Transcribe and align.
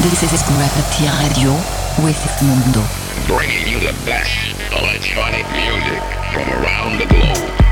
This 0.00 0.22
is 0.22 0.42
Gravity 0.44 1.08
Radio 1.18 1.50
with 2.04 2.22
Mundo. 2.40 2.86
Bringing 3.26 3.66
you 3.66 3.80
the 3.80 3.92
best 4.06 4.30
electronic 4.70 5.44
music 5.50 6.00
from 6.32 6.48
around 6.62 7.00
the 7.00 7.06
globe. 7.06 7.67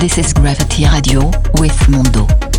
This 0.00 0.16
is 0.16 0.32
Gravity 0.32 0.86
Radio 0.86 1.30
with 1.58 1.88
Mondo. 1.90 2.49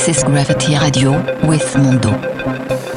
This 0.00 0.16
is 0.16 0.24
Gravity 0.24 0.78
Radio 0.78 1.12
with 1.46 1.76
Mondo. 1.76 2.89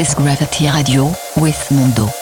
This 0.00 0.08
is 0.08 0.14
Gravity 0.14 0.66
Radio 0.70 1.12
with 1.36 1.70
Mondo. 1.70 2.19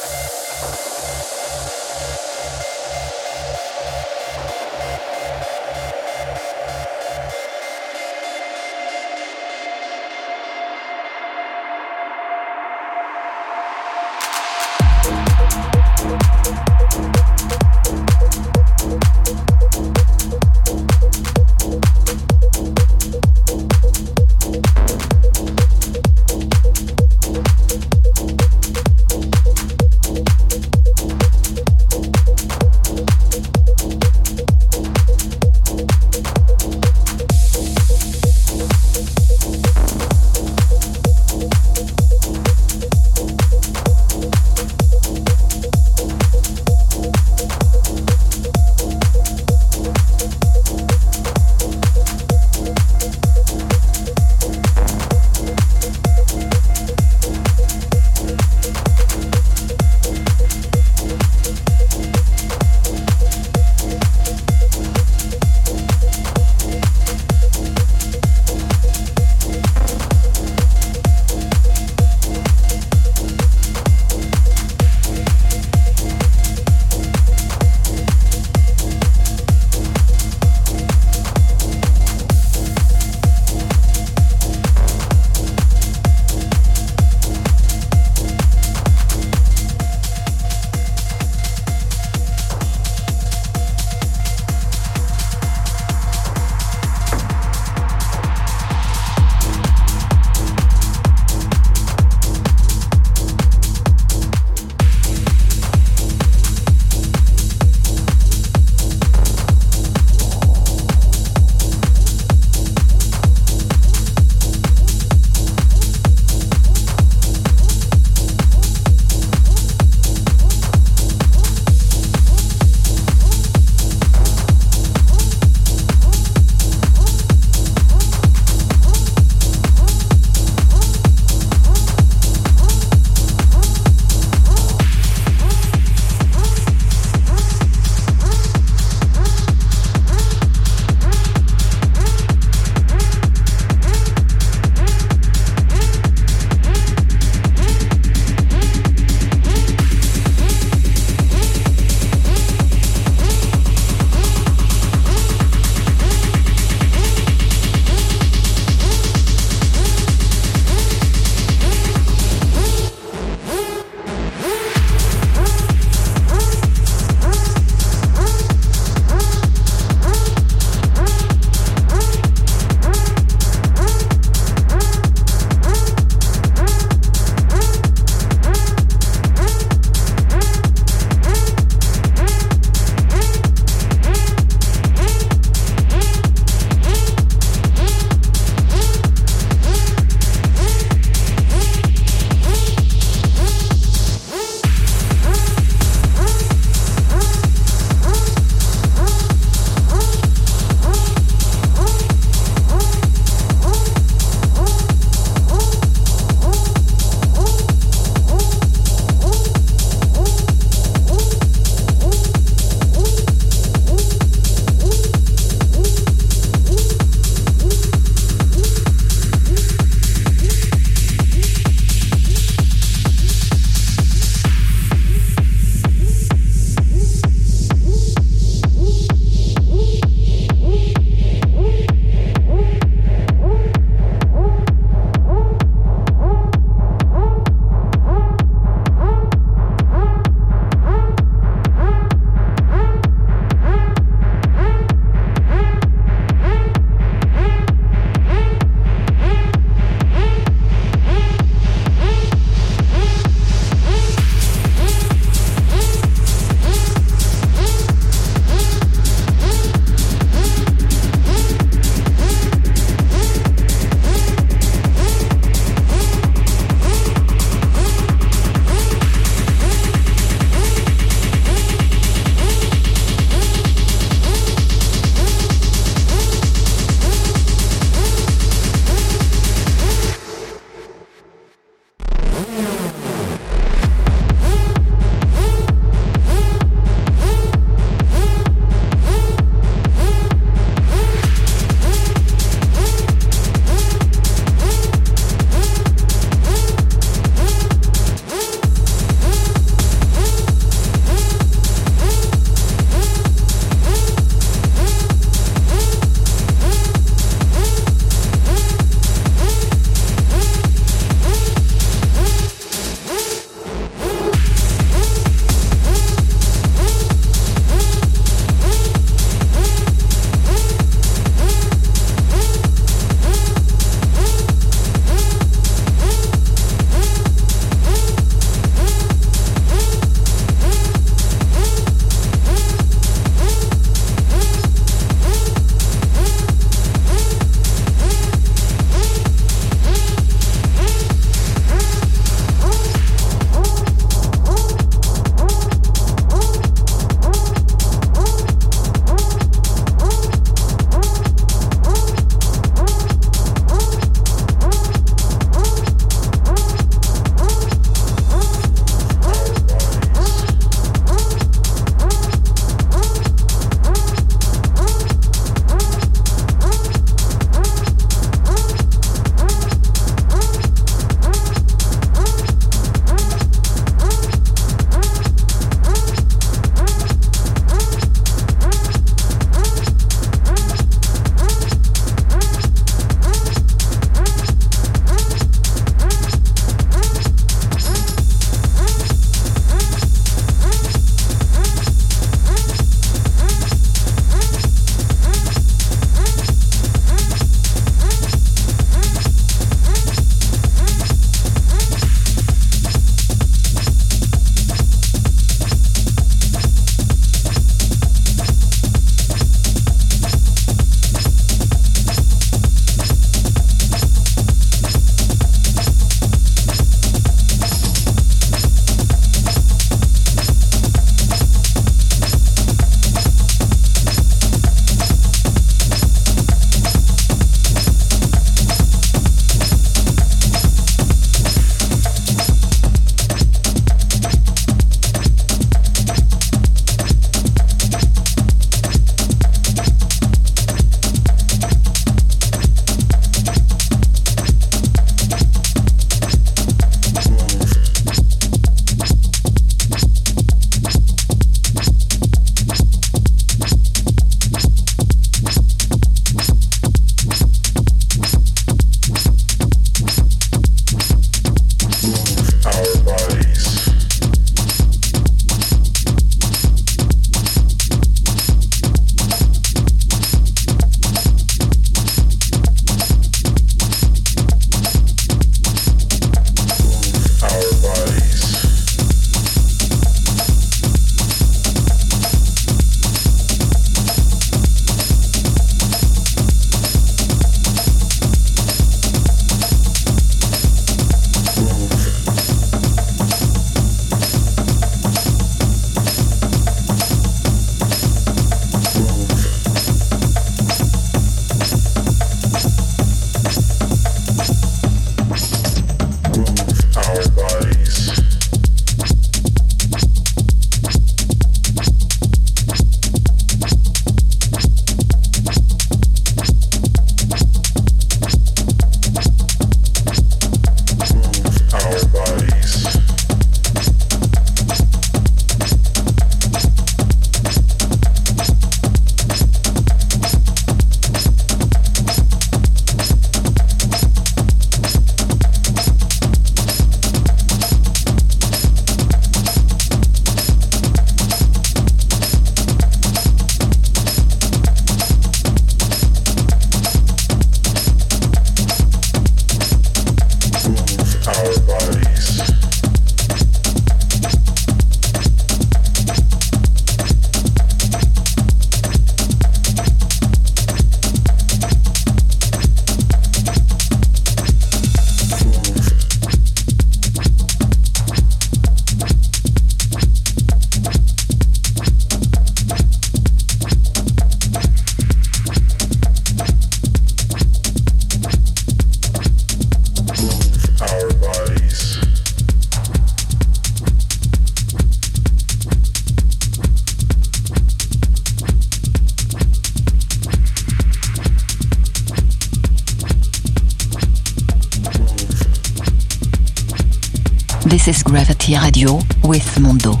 This 597.68 597.86
is 597.86 598.02
Gravity 598.02 598.56
Radio 598.56 598.98
with 599.24 599.60
Mondo. 599.60 600.00